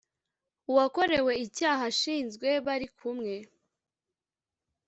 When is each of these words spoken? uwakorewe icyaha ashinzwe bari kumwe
uwakorewe 0.69 1.33
icyaha 1.45 1.83
ashinzwe 1.91 2.49
bari 2.65 2.87
kumwe 2.97 3.35